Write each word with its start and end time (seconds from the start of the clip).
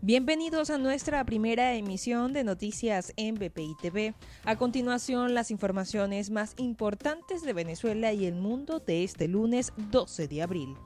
Bienvenidos 0.00 0.70
a 0.70 0.78
nuestra 0.78 1.24
primera 1.24 1.74
emisión 1.74 2.32
de 2.32 2.44
noticias 2.44 3.12
en 3.16 3.34
BPI 3.34 3.74
TV. 3.82 4.14
A 4.44 4.54
continuación, 4.54 5.34
las 5.34 5.50
informaciones 5.50 6.30
más 6.30 6.54
importantes 6.56 7.42
de 7.42 7.52
Venezuela 7.52 8.12
y 8.12 8.24
el 8.24 8.36
mundo 8.36 8.78
de 8.78 9.02
este 9.02 9.26
lunes 9.26 9.72
12 9.90 10.28
de 10.28 10.42
abril. 10.42 10.76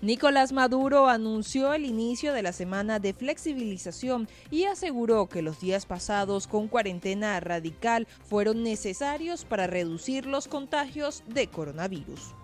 Nicolás 0.00 0.50
Maduro 0.52 1.08
anunció 1.08 1.74
el 1.74 1.84
inicio 1.84 2.32
de 2.32 2.42
la 2.42 2.54
semana 2.54 3.00
de 3.00 3.12
flexibilización 3.12 4.28
y 4.50 4.64
aseguró 4.64 5.28
que 5.28 5.42
los 5.42 5.60
días 5.60 5.84
pasados 5.84 6.46
con 6.46 6.68
cuarentena 6.68 7.38
radical 7.40 8.08
fueron 8.24 8.62
necesarios 8.62 9.44
para 9.44 9.66
reducir 9.66 10.24
los 10.24 10.48
contagios 10.48 11.22
de 11.26 11.48
coronavirus. 11.48 12.34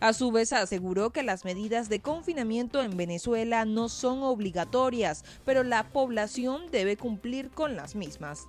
A 0.00 0.12
su 0.12 0.30
vez, 0.32 0.52
aseguró 0.52 1.10
que 1.10 1.22
las 1.22 1.44
medidas 1.44 1.88
de 1.88 2.00
confinamiento 2.00 2.82
en 2.82 2.96
Venezuela 2.96 3.64
no 3.64 3.88
son 3.88 4.22
obligatorias, 4.22 5.24
pero 5.44 5.62
la 5.62 5.88
población 5.88 6.70
debe 6.70 6.96
cumplir 6.96 7.50
con 7.50 7.76
las 7.76 7.94
mismas. 7.94 8.46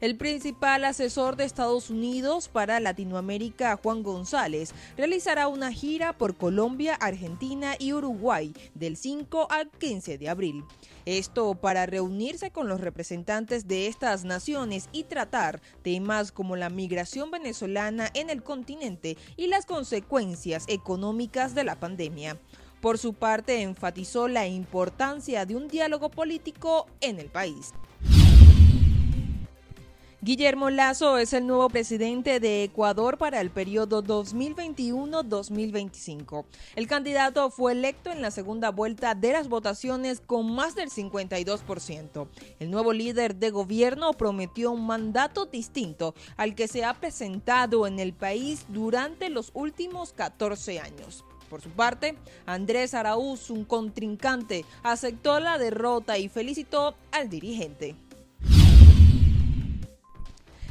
El 0.00 0.16
principal 0.16 0.84
asesor 0.84 1.36
de 1.36 1.44
Estados 1.44 1.88
Unidos 1.88 2.48
para 2.48 2.80
Latinoamérica, 2.80 3.80
Juan 3.82 4.02
González, 4.02 4.74
realizará 4.94 5.48
una 5.48 5.72
gira 5.72 6.12
por 6.12 6.36
Colombia, 6.36 6.94
Argentina 6.94 7.76
y 7.78 7.94
Uruguay 7.94 8.52
del 8.74 8.98
5 8.98 9.48
al 9.50 9.70
15 9.70 10.18
de 10.18 10.28
abril. 10.28 10.64
Esto 11.06 11.54
para 11.54 11.86
reunirse 11.86 12.50
con 12.50 12.68
los 12.68 12.82
representantes 12.82 13.68
de 13.68 13.86
estas 13.86 14.24
naciones 14.24 14.90
y 14.92 15.04
tratar 15.04 15.62
temas 15.80 16.30
como 16.30 16.56
la 16.56 16.68
migración 16.68 17.30
venezolana 17.30 18.10
en 18.12 18.28
el 18.28 18.42
continente 18.42 19.16
y 19.38 19.46
las 19.46 19.64
consecuencias 19.64 20.64
económicas 20.68 21.54
de 21.54 21.64
la 21.64 21.80
pandemia. 21.80 22.38
Por 22.82 22.98
su 22.98 23.14
parte, 23.14 23.62
enfatizó 23.62 24.28
la 24.28 24.46
importancia 24.46 25.46
de 25.46 25.56
un 25.56 25.68
diálogo 25.68 26.10
político 26.10 26.86
en 27.00 27.18
el 27.18 27.30
país. 27.30 27.72
Guillermo 30.26 30.68
Lazo 30.70 31.18
es 31.18 31.32
el 31.34 31.46
nuevo 31.46 31.68
presidente 31.68 32.40
de 32.40 32.64
Ecuador 32.64 33.16
para 33.16 33.40
el 33.40 33.50
periodo 33.50 34.02
2021-2025. 34.02 36.44
El 36.74 36.88
candidato 36.88 37.48
fue 37.48 37.70
electo 37.70 38.10
en 38.10 38.22
la 38.22 38.32
segunda 38.32 38.72
vuelta 38.72 39.14
de 39.14 39.30
las 39.30 39.48
votaciones 39.48 40.18
con 40.18 40.52
más 40.52 40.74
del 40.74 40.90
52%. 40.90 42.26
El 42.58 42.72
nuevo 42.72 42.92
líder 42.92 43.36
de 43.36 43.50
gobierno 43.50 44.12
prometió 44.14 44.72
un 44.72 44.84
mandato 44.84 45.46
distinto 45.46 46.16
al 46.36 46.56
que 46.56 46.66
se 46.66 46.84
ha 46.84 46.94
presentado 46.94 47.86
en 47.86 48.00
el 48.00 48.12
país 48.12 48.66
durante 48.68 49.30
los 49.30 49.52
últimos 49.54 50.12
14 50.12 50.80
años. 50.80 51.24
Por 51.48 51.62
su 51.62 51.70
parte, 51.70 52.16
Andrés 52.46 52.94
Araúz, 52.94 53.48
un 53.50 53.64
contrincante, 53.64 54.64
aceptó 54.82 55.38
la 55.38 55.56
derrota 55.56 56.18
y 56.18 56.28
felicitó 56.28 56.96
al 57.12 57.28
dirigente. 57.28 57.94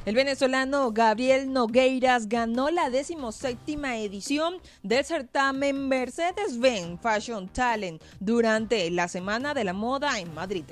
El 0.05 0.13
venezolano 0.13 0.91
Gabriel 0.91 1.51
Nogueiras 1.51 2.29
ganó 2.29 2.69
la 2.69 2.91
decimoséptima 2.91 3.97
edición 3.97 4.57
del 4.83 5.03
certamen 5.03 5.87
Mercedes-Benz 5.87 7.01
Fashion 7.01 7.47
Talent 7.49 8.03
durante 8.19 8.91
la 8.91 9.07
Semana 9.07 9.55
de 9.55 9.63
la 9.63 9.73
Moda 9.73 10.19
en 10.19 10.31
Madrid. 10.35 10.65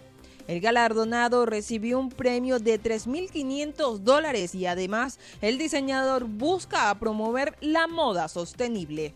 El 0.48 0.62
galardonado 0.62 1.48
recibió 1.48 1.98
un 1.98 2.10
premio 2.10 2.60
de 2.60 2.80
3.500 2.80 3.98
dólares 4.00 4.54
y 4.54 4.68
además 4.68 5.18
el 5.42 5.58
diseñador 5.58 6.26
busca 6.26 6.94
promover 7.00 7.58
la 7.60 7.88
moda 7.88 8.28
sostenible. 8.28 9.16